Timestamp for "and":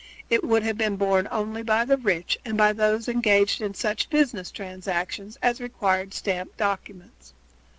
2.43-2.57